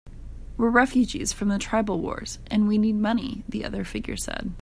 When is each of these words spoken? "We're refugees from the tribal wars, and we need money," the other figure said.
"We're 0.57 0.71
refugees 0.71 1.31
from 1.31 1.49
the 1.49 1.59
tribal 1.59 1.99
wars, 1.99 2.39
and 2.49 2.67
we 2.67 2.79
need 2.79 2.95
money," 2.95 3.43
the 3.47 3.63
other 3.63 3.83
figure 3.83 4.17
said. 4.17 4.51